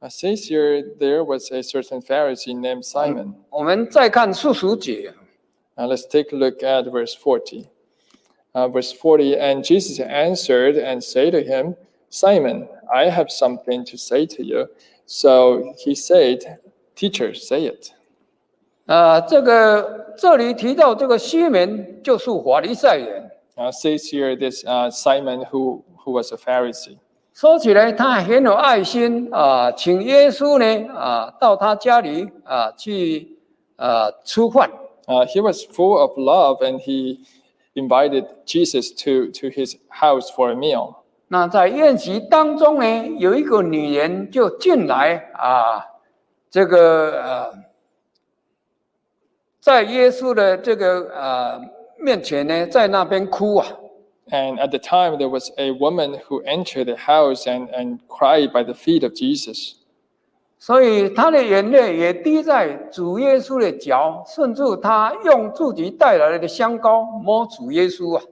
[0.00, 3.34] It says here there was a certain Pharisee named Simon.
[3.50, 5.12] 我们再看四十节，
[5.76, 7.66] Now let's take a look at verse 40.
[8.54, 11.76] Uh, verse 40 And Jesus answered and said to him,
[12.08, 14.66] Simon, I have something to say to you.
[15.06, 16.58] So he said,
[16.96, 17.92] Teacher, say it.
[18.86, 26.98] 啊，这个这里提到这个西门就是法利赛人， Uh, says here this uh, Simon who, who was a Pharisee.
[27.32, 33.38] 说起来他很有爱心啊，请耶稣呢啊到他家里啊去
[33.76, 34.68] 啊吃饭。
[35.06, 37.20] Uh, he was full of love and he
[37.74, 40.96] invited Jesus to, to his house for a meal.
[41.28, 45.84] 那在宴席当中呢，有一个女人就进来啊，
[46.50, 47.54] 这个呃，
[49.60, 51.60] 在耶稣的这个呃
[51.98, 53.66] 面前呢，在那边哭啊。
[54.32, 58.52] And at the time, there was a woman who entered the house and, and cried
[58.52, 59.74] by the feet of Jesus.
[60.65, 68.23] 所以他的眼泪也滴在主耶稣的脚，甚至他用自己带来的香膏摸主耶稣啊。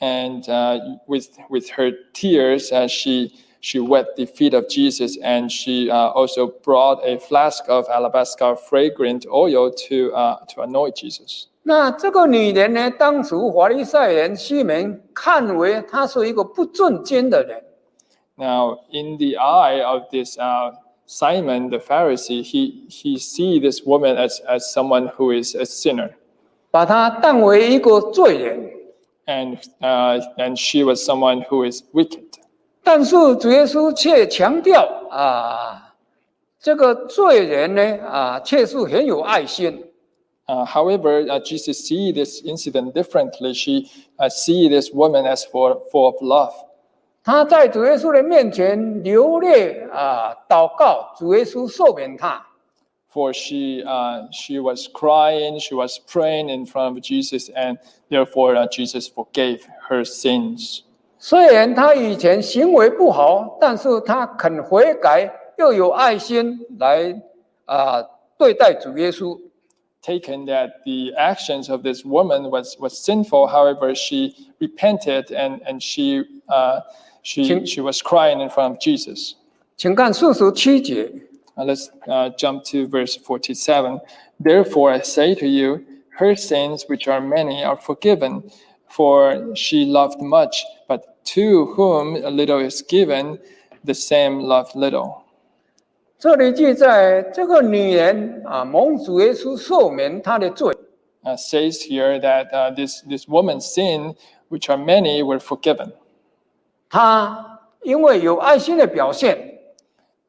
[0.00, 5.50] And uh, with, with her tears, uh, she, she wet the feet of Jesus and
[5.50, 11.48] she uh, also brought a flask of alabaster fragrant oil to, uh, to anoint Jesus.
[11.64, 17.62] 那这个女人呢，当时法利赛人西门看为她是一个不正经的人
[18.36, 20.72] ，Now, in the eye of this uh,
[21.13, 26.11] Simon the Pharisee, he, he see this woman as, as someone who is a sinner.
[26.71, 28.71] 把她当为一个罪人。
[29.25, 32.25] And, uh, and she was someone who is wicked.
[32.83, 35.93] 但是主耶稣却强调啊，
[36.59, 39.85] 这个罪人呢啊，却是很有爱心。
[40.47, 43.53] Uh, however, uh, Jesus see this incident differently.
[43.53, 46.53] She uh, see this woman as for, full of love.
[47.24, 52.44] 他在主耶稣的面前流泪啊，祷告主耶稣赦免他。
[53.08, 57.78] For she, uh, she was crying, she was praying in front of Jesus, and
[58.10, 60.82] therefore uh, Jesus forgave her sins.
[61.18, 67.22] 虽然他以前行为不好，但是他肯悔改，又有爱心来
[67.64, 68.02] 啊
[68.36, 69.40] 对待主耶稣。
[70.02, 76.24] Taken that the actions of this woman was, was sinful, however, she repented and, and she,
[76.48, 76.80] uh,
[77.23, 79.35] she, Can- she was crying in front of Jesus.
[79.77, 81.11] 请看四十七节，
[81.55, 83.99] Uh, let's uh, jump to verse 47.
[84.41, 85.83] Therefore, I say to you,
[86.17, 88.43] her sins, which are many, are forgiven,
[88.87, 91.01] for she loved much, but
[91.35, 93.39] to whom a little is given,
[93.83, 95.23] the same love little.
[96.17, 100.73] 这里记载这个女人啊，蒙主耶稣赦免她的罪。
[101.23, 104.15] Uh, says here that uh, this, this woman's sin,
[104.49, 105.91] which are many, were forgiven.
[106.94, 109.58] 她因为有爱心的表现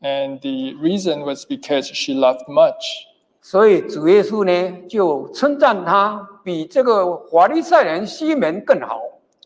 [0.02, 3.06] ，And the reason was because she loved much.
[3.40, 9.00] 所以主耶稣呢就称赞她比这个法利赛人西门更好。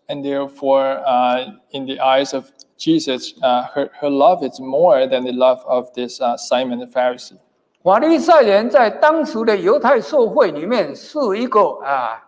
[0.07, 2.45] And therefore, uh, in the eyes of
[2.77, 6.85] Jesus, uh, her, her love is more than the love of this uh, Simon the
[6.85, 7.35] Pharisee.
[7.83, 12.23] 法利赛人在当时的犹太社会里面是一个啊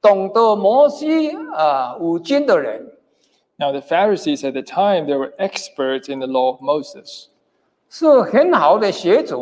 [0.00, 2.90] 懂得摩西啊五经的人，
[3.59, 7.27] Now, the Pharisees at the time, they were experts in the law of Moses.
[7.89, 9.37] 是很好的学者，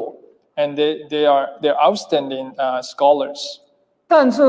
[0.55, 3.59] And they, they are they're outstanding uh, scholars.
[4.07, 4.43] 但是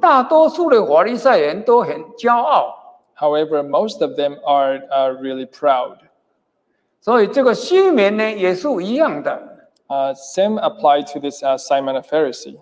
[0.00, 2.76] 大多数的法利赛人都很骄傲，
[3.16, 5.96] However, most of them are, are really proud.
[7.00, 9.42] 所以这个西门呢也是一样的。
[9.88, 12.58] Uh, same apply to this uh, Simon a Pharisee.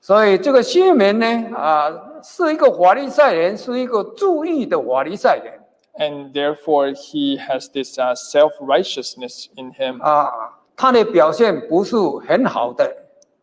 [0.00, 1.90] 所以这个西门呢啊
[2.22, 5.60] 是一个法利赛人，是一个注意的法利赛人
[5.98, 10.00] And therefore, he has this uh, self righteousness in him.
[10.02, 10.30] 啊，
[10.76, 11.96] 他的表现不是
[12.26, 12.90] 很好的。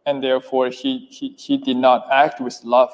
[0.05, 2.89] And therefore, he, he, he did not act with love.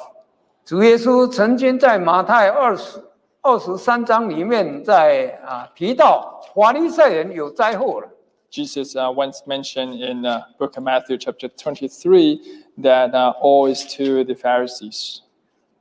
[0.65, 3.03] 主耶稣曾经在马太二十
[3.41, 8.07] 二十三章里面在啊提到法利赛人有灾祸了。
[8.49, 12.39] Jesus uh, once mentioned in uh, book of Matthew chapter 23
[12.81, 15.19] that uh, all is to the Pharisees.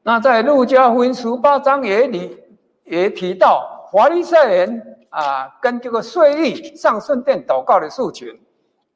[0.03, 2.37] 那在路加福音十八章也里
[2.88, 8.26] 也提到法利赛人啊跟这个税吏上圣殿祷告的诉求。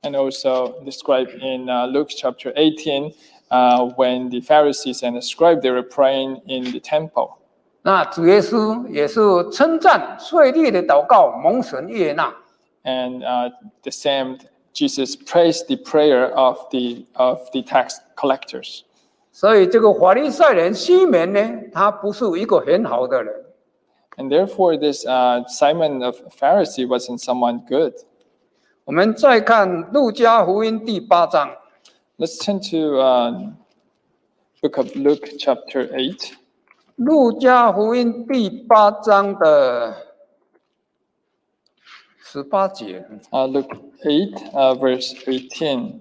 [0.04, 3.13] and also described in uh, Luke chapter 18
[3.51, 7.38] uh, when the Pharisees and the scribe they were praying in the temple.
[7.84, 9.20] 那主耶稣也是
[9.51, 12.34] 称赞税吏的祷告蒙神悦纳。
[12.84, 13.51] And uh,
[13.84, 14.39] the same,
[14.74, 18.82] Jesus praised the prayer of the, of the tax collectors.
[19.32, 23.34] 所以这个法利赛人西门呢，他不是一个很好的人。
[24.16, 27.92] And therefore, this uh, Simon of Pharisee wasn't someone good.
[28.84, 31.51] 我们再看路加福音第八章。
[32.18, 33.53] Let's turn to uh,
[34.62, 36.32] book of Luke chapter 8.
[36.97, 39.94] 路加福音第八章的
[42.18, 46.01] 十八节， Uh, Luke 8, uh, verse 18.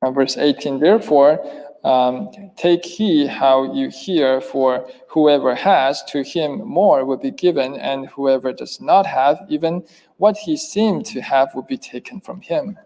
[0.00, 1.40] Uh, verse 18 Therefore,
[1.82, 7.76] um, take heed how you hear, for whoever has, to him more will be given,
[7.76, 9.82] and whoever does not have, even
[10.18, 12.76] what he seemed to have will be taken from him.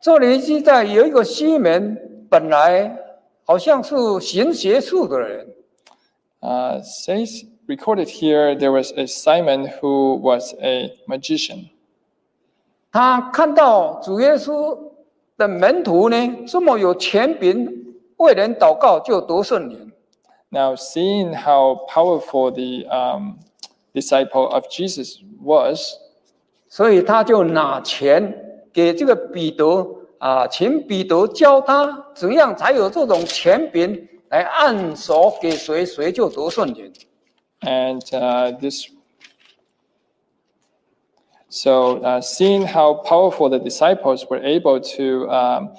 [0.00, 2.96] 这里记载有一个西门，本来
[3.44, 5.54] 好像是行邪术的人，
[6.40, 11.70] Uh, says recorded here there was a Simon who was a magician.
[12.92, 14.78] 他看到主耶稣
[15.36, 17.81] 的门徒呢这么有权柄，
[18.23, 19.91] 为人祷告就得圣灵
[20.49, 23.37] ，Now, seeing how powerful the um,
[23.93, 25.97] disciple of Jesus was,
[26.67, 28.33] 所以他就拿钱
[28.73, 36.91] 给这个彼得啊，请彼得教他怎样才有这种权柄来按手给谁，谁就得圣灵。
[37.61, 38.89] and uh, this.
[41.49, 45.75] So, uh, seeing how powerful the disciples were able to um,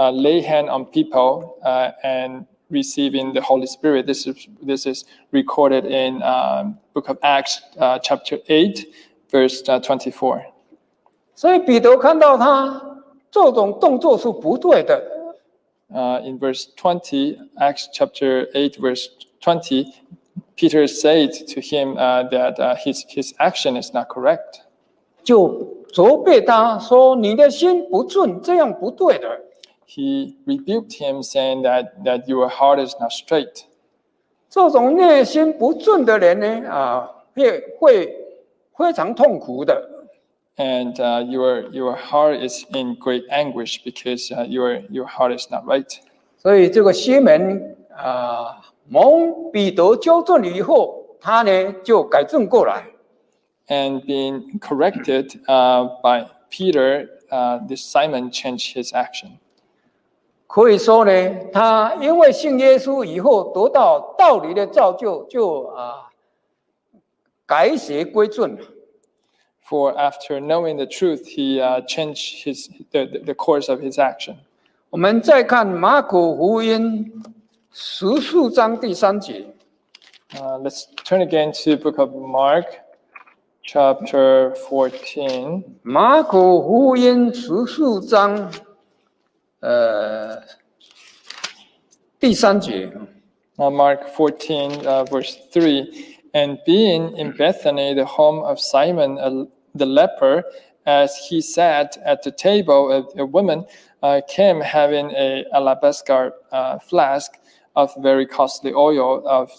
[0.00, 5.04] uh, lay hand on people uh, and receiving the Holy Spirit, this is this is
[5.32, 8.86] recorded in um, Book of Acts, uh, chapter eight,
[9.30, 10.42] verse uh, twenty-four.
[11.34, 15.02] 所以彼得看到他这种动作是不对的，
[15.88, 19.06] Uh, in verse 20, Acts chapter 8, verse
[19.40, 19.86] 20,
[20.56, 24.62] Peter said to him uh, that uh, his, his action is not correct.
[25.22, 29.28] 就责备他说：“你的心不正，这样不对的。
[29.90, 33.64] He rebuked him, saying that, that your heart is not straight.
[34.50, 38.16] 这种内心不正的人呢，啊，会会
[38.76, 39.90] 非常痛苦的。
[40.56, 45.46] And uh, your, your heart is in great anguish because uh, your, your heart is
[45.50, 45.98] not right.
[46.38, 52.86] 所以这个西门啊，蒙彼得纠正了以后，他呢就改正过来。
[53.68, 59.38] And being corrected uh, by Peter, uh, this Simon changed his action.
[60.53, 61.11] 可以说呢，
[61.53, 66.09] 他因为信耶稣以后得到道理的造就，就啊
[67.45, 68.61] 改邪归正了。
[69.69, 74.35] For after knowing the truth, he uh, changed his, the, the- the course of his action.
[74.89, 77.23] 我们再看马可福音
[77.71, 79.45] 十四章第三节
[80.35, 82.65] ，Uh, let's turn again to book of Mark,
[83.63, 85.63] chapter fourteen.
[85.81, 88.51] 马可福音十四章，
[89.60, 90.42] 呃，
[92.18, 92.90] 第三节。
[93.58, 96.18] Uh, Mark 14, uh, verse 3.
[96.34, 100.44] And being in Bethany, the home of Simon uh, the leper,
[100.84, 103.64] as he sat at the table, a, a woman
[104.02, 107.38] uh, came having a alabaster uh, flask
[107.74, 109.50] of very costly oil of,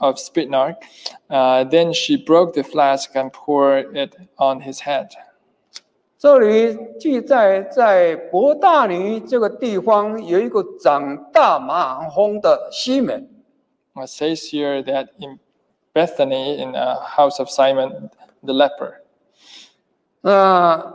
[0.00, 0.76] of spikenard.
[1.30, 5.10] Uh, then she broke the flask and poured it on his head.
[6.19, 13.29] 这里记载在伯大尼这个地方有一个长大麻风的西门
[13.93, 15.37] ，It says here that in
[15.93, 18.09] Bethany, in the house of Simon
[18.41, 18.95] the leper,
[20.21, 20.91] 那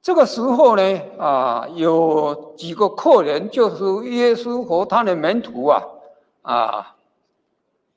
[0.00, 5.82] 这个时候呢，啊，有几个客人，就是耶稣和他的门徒啊，
[6.40, 6.96] 啊，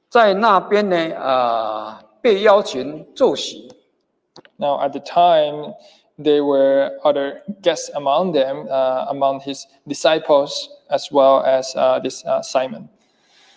[0.09, 3.76] 在那边呢，啊，被邀请坐席。
[4.56, 5.74] Now, at the time,
[6.18, 12.24] there were other guests among them, uh, among his disciples, as well as uh, this
[12.24, 12.88] uh, Simon.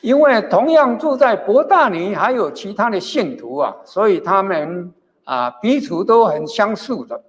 [0.01, 4.93] 因为同样住在伯大尼，还有其他的信徒啊，所以他们
[5.23, 7.21] 啊彼此都很相似的。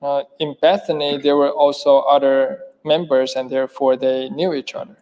[0.00, 4.96] Uh, in Bethany, there were also other members, and therefore they knew each other.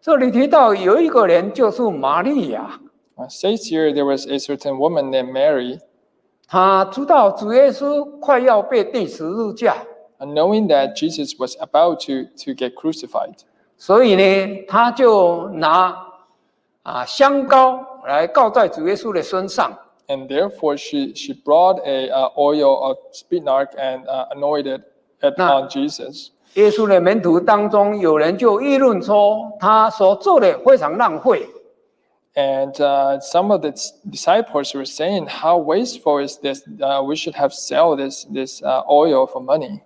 [0.00, 2.80] 这里提到有一个人就是玛利亚，
[3.16, 5.78] Uh, says here there was a certain woman named Mary,
[6.49, 9.75] 她知道主耶稣快要被钉十字架
[10.17, 13.35] ，and knowing that Jesus was about to, to get crucified.
[13.77, 15.95] 所以呢，他就拿
[16.81, 19.71] 啊香膏来膏在主耶稣的身上
[20.07, 24.81] ，And therefore she, she brought a uh, oil of spikenard and uh, anointed
[25.21, 26.29] it on Jesus.
[26.55, 31.47] 耶稣的门徒当中有人就议论说，他所做的非常浪费。
[32.38, 36.62] And uh, some of the s- disciples were saying, "How wasteful is this?
[36.80, 39.80] Uh, we should have sell this this uh, oil for money."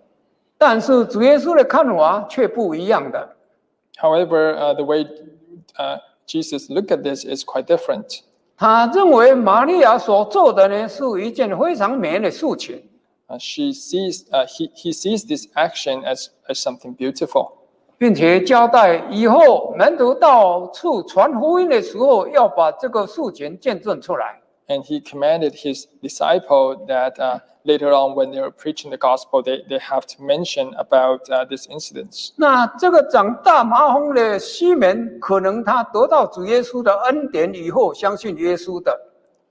[0.57, 3.37] 但是主耶稣的看法却不一样的。
[4.01, 5.05] However, uh, the way
[5.77, 8.21] uh, Jesus looked at this is quite different.
[8.57, 12.83] 他认为玛利亚所做的呢是一件非常美的事情，
[13.29, 17.53] Uh, she sees uh, he he sees this action as as something beautiful,
[18.04, 24.42] 并且交代以后门徒到处传福音的时候，要把这个事情见证出来。
[24.68, 29.66] And he commanded his disciple that uh, later on, when they were preaching the gospel, they,
[29.70, 32.34] they have to mention about uh, these incidents.
[32.36, 39.00] 那这个长大麻风的西门，可能他得到主耶稣的恩典以后，相信耶稣的。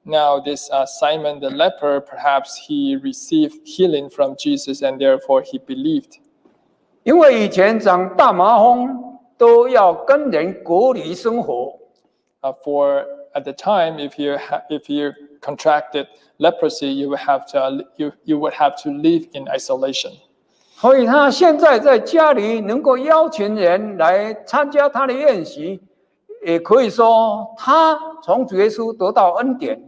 [0.04, 5.58] Now, this uh, Simon the leper, perhaps he received healing from Jesus and therefore he
[5.58, 6.18] believed.
[7.03, 11.73] 因为以前长大麻风都要跟人隔离生活，
[12.41, 13.03] Uh, for
[13.33, 16.05] at the time, if you ha- if you contracted
[16.37, 20.11] leprosy, you would have to uh, you, you would have to live in isolation.
[20.75, 25.81] 所以他现在在家里能够邀请人来参加他的宴席，
[26.45, 29.81] 也可以说他从主耶稣得到恩典。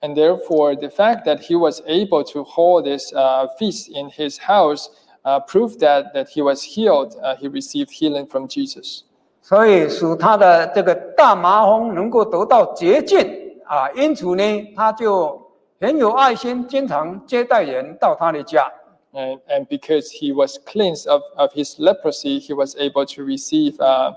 [0.00, 4.38] And therefore, the fact that he was able to hold this uh, feast in his
[4.38, 4.86] house
[5.24, 7.14] uh, proved that, that he was healed.
[7.22, 9.04] Uh, he received healing from Jesus.
[9.42, 13.20] 所以使他的这个大麻风能够得到洁净
[13.64, 14.42] 啊，因此呢，
[14.76, 15.40] 他就
[15.80, 18.70] 很有爱心，经常接待人到他的家。
[19.12, 23.80] And, and because he was cleansed of, of his leprosy, he was able to receive
[23.80, 24.12] uh,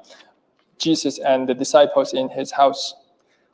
[0.78, 2.94] Jesus and the disciples in his house.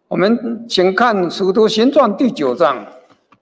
[0.08, 2.86] 我们请看《使徒行传》第九章，《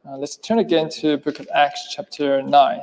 [0.05, 2.79] Uh, let's turn again to Book of Acts, chapter 9.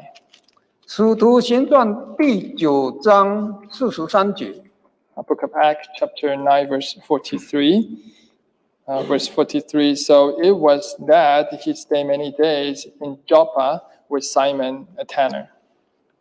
[0.92, 1.88] 使徒行传》
[2.18, 4.52] 第九章四十三节。
[5.16, 8.00] Uh, Book of Acts, chapter 9, verse 43.
[8.88, 14.88] Uh, verse 43 So it was that he stayed many days in Joppa with Simon,
[14.98, 15.50] a tanner.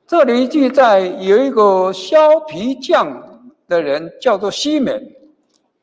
[0.06, 5.14] 这里记载有一个削皮匠的人，叫做西门。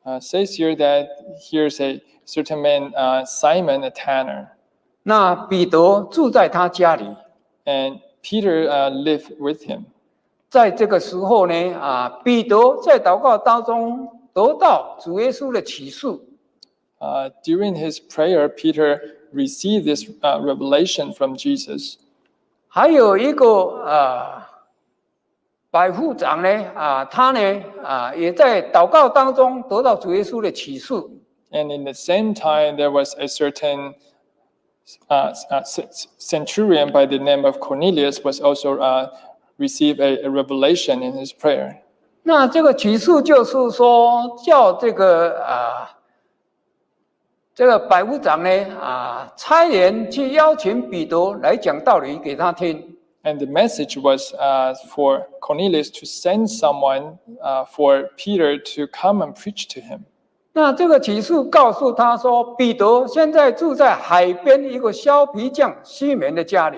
[0.03, 1.07] Uh, says here that
[1.39, 4.49] here's a certain man, uh, Simon, a tanner.
[5.01, 7.05] 那彼得住在他家里。
[7.65, 9.84] And Peter uh, lived with him.
[10.48, 16.06] 在这个时候呢，啊，彼得在祷告当中得到主耶稣的启示，
[17.02, 19.00] Uh, during his prayer, Peter
[19.32, 21.94] received this uh, revelation from Jesus.
[22.68, 24.46] 还有一个啊，
[25.70, 30.92] 百夫长呢，啊，他呢，啊，也在祷告当中得到主耶稣的启示。
[31.52, 33.94] And in the same time, there was a certain
[35.08, 35.88] uh, uh, c-
[36.18, 39.10] centurion by the name of Cornelius was also uh,
[39.58, 41.82] received a, a revelation in his prayer.
[42.22, 45.90] 那这个启示就是说，叫这个啊，
[47.54, 52.96] 这个百夫长呢，啊，差人去邀请彼得来讲道理给他听。
[53.22, 59.22] And the message was uh, for Cornelius to send someone uh, for Peter to come
[59.22, 60.04] and preach to him.
[60.57, 66.77] 那这个启示告诉他说，彼得现在住在海边一个削皮匠西门的家里。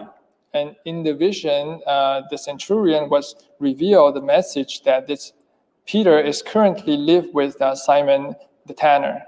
[0.51, 5.31] And in the vision, uh, the centurion was revealed the message that this
[5.85, 8.33] Peter is currently live with uh, Simon
[8.65, 9.21] the tanner.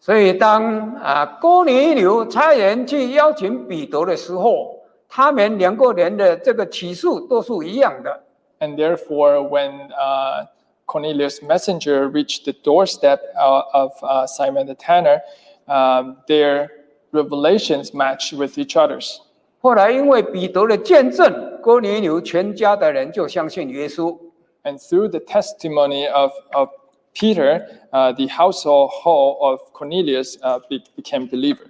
[0.00, 8.24] 所以当啊哥尼流差人去邀请彼得的时候，他们两个人的这个启示都是一样的。
[8.58, 10.46] And therefore, when uh,
[10.86, 15.20] Cornelius' messenger reached the doorstep uh, of uh, Simon the Tanner,
[15.68, 16.70] um, their
[17.12, 19.20] revelations matched with each other's.
[19.60, 24.16] 后来因为彼得的见证，哥尼流全家的人就相信耶稣。
[24.62, 26.68] And through the testimony of, of
[27.14, 27.62] Peter,
[27.92, 30.60] uh, the household hall of Cornelius uh,
[30.96, 31.66] became believer.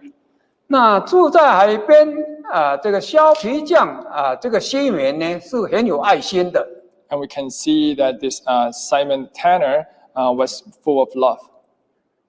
[0.66, 2.08] 那住在海边
[2.50, 6.66] 啊、呃，这个硝皮匠啊、呃，这个西门呢是很有爱心的。
[7.09, 11.39] And we can see that this uh, Simon Tanner uh, was full of love.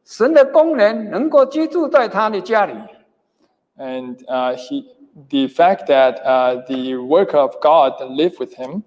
[0.04, 2.74] 神的工人能够居住在他的家里，
[3.78, 4.84] And uh, he,
[5.30, 8.82] the fact that uh, the worker of God lived with him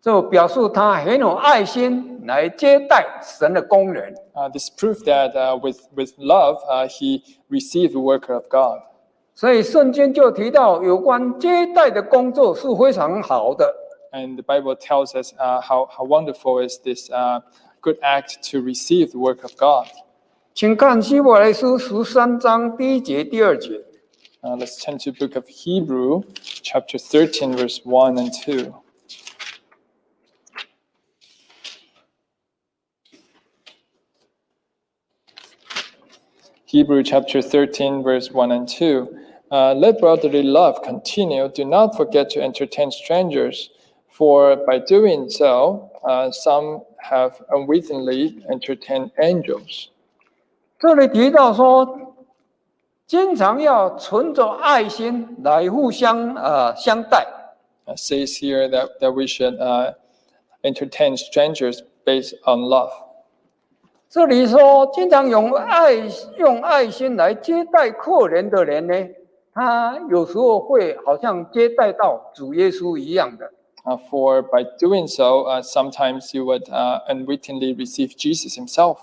[0.00, 4.12] 就表示他很有爱心来接待神的工人。
[4.34, 8.80] Uh, this proved that uh, with, with love, uh, he received the worker of God.
[9.34, 13.72] 所以圣经就提到有关接待的工作是非常好的。
[14.12, 17.40] And the Bible tells us uh, how, how wonderful is this uh,
[17.82, 19.88] good act to receive the work of God.
[20.54, 23.80] 请看希伯来书十三章第一节、第二节。
[24.42, 26.22] Uh, let's turn to the book of Hebrew,
[26.62, 28.72] chapter 13, verse 1 and 2.
[36.66, 39.08] Hebrew chapter 13, verse 1 and 2.
[39.50, 41.48] Uh, Let brotherly love continue.
[41.48, 43.70] Do not forget to entertain strangers,
[44.15, 49.87] for by doing so, uh, some have unwittingly entertained angels.
[50.79, 52.15] 这里提到说，
[53.07, 57.25] 经常要存着爱心来互相呃相待。
[57.87, 59.93] uh, says here that, that we should uh,
[60.61, 62.91] entertain strangers based on love.
[64.09, 65.93] 这里说，经常用爱
[66.37, 68.93] 用爱心来接待客人的人呢，
[69.53, 73.51] 他有时候会好像接待到主耶稣一样的。
[73.85, 78.99] Uh, for by doing so, uh, sometimes you would uh, unwittingly receive Jesus himself.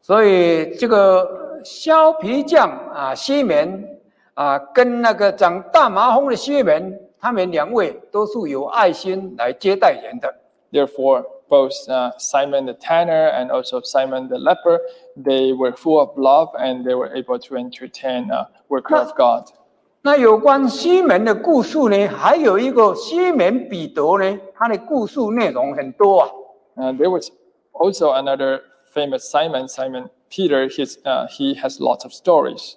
[0.00, 3.98] 所以这个硝皮匠啊，西门
[4.32, 10.34] 啊，跟那个长大麻风的西门，他们两位都是有爱心来接待人的。
[10.72, 14.80] Therefore, both uh, Simon the tanner and also Simon the leper,
[15.16, 19.50] they were full of love and they were able to entertain a worker of God.
[20.06, 26.30] 那有关西门的故事呢，还有一个西门彼得呢，他的故事内容很多啊。
[26.76, 27.28] Uh, there was
[27.72, 28.60] also another
[28.94, 30.68] famous Simon, Simon Peter.
[30.68, 32.74] His, uh, he has lots of stories.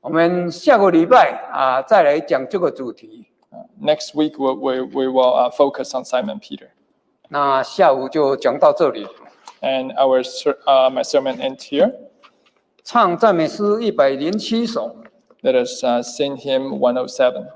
[0.00, 3.26] 我们下个礼拜啊，再来讲这个主题。
[3.50, 6.68] Uh, next week, we, we, we will uh, focus on Simon Peter.
[7.30, 9.08] 那下午就讲到这里。
[9.60, 11.92] And our ser- uh, my sermon ends here.
[12.84, 14.94] 唱赞美诗一百零七首。
[15.42, 16.02] Let us uh,
[16.36, 17.48] hymn 107.